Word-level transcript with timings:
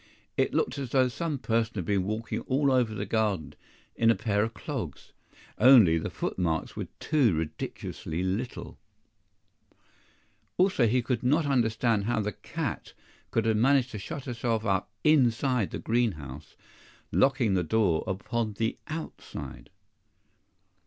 It 0.35 0.51
looked 0.51 0.79
as 0.79 0.89
though 0.89 1.09
some 1.09 1.37
person 1.37 1.75
had 1.75 1.85
been 1.85 2.05
walking 2.05 2.39
all 2.47 2.71
over 2.71 2.95
the 2.95 3.05
garden 3.05 3.53
in 3.95 4.09
a 4.09 4.15
pair 4.15 4.41
of 4.43 4.55
clogs 4.55 5.13
only 5.59 5.99
the 5.99 6.09
foot 6.09 6.39
marks 6.39 6.75
were 6.75 6.87
too 6.99 7.33
ridiculously 7.35 8.23
little! 8.23 8.79
Also 10.57 10.87
he 10.87 11.03
could 11.03 11.21
not 11.21 11.45
understand 11.45 12.05
how 12.05 12.19
the 12.19 12.31
cat 12.33 12.93
could 13.29 13.45
have 13.45 13.57
managed 13.57 13.91
to 13.91 13.99
shut 13.99 14.25
herself 14.25 14.65
up 14.65 14.89
INSIDE 15.03 15.69
the 15.69 15.77
green 15.77 16.13
house, 16.13 16.55
locking 17.11 17.53
the 17.53 17.61
door 17.63 18.03
upon 18.07 18.53
the 18.53 18.79
OUTSIDE. 18.87 19.69